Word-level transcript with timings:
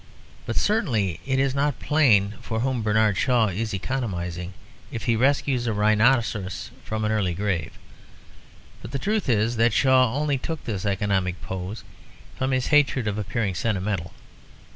But 0.47 0.55
certainly 0.55 1.19
it 1.27 1.37
is 1.37 1.53
not 1.53 1.77
plain 1.77 2.33
for 2.41 2.61
whom 2.61 2.81
Bernard 2.81 3.17
Shaw 3.17 3.49
is 3.49 3.71
economising 3.71 4.55
if 4.91 5.03
he 5.03 5.15
rescues 5.15 5.67
a 5.67 5.73
rhinoceros 5.73 6.71
from 6.83 7.05
an 7.05 7.11
early 7.11 7.35
grave. 7.35 7.77
But 8.81 8.93
the 8.93 8.97
truth 8.97 9.29
is 9.29 9.57
that 9.57 9.73
Shaw 9.73 10.11
only 10.15 10.39
took 10.39 10.63
this 10.65 10.87
economic 10.87 11.39
pose 11.43 11.83
from 12.35 12.49
his 12.49 12.65
hatred 12.73 13.07
of 13.07 13.19
appearing 13.19 13.53
sentimental. 13.53 14.11